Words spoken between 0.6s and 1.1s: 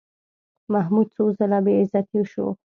محمود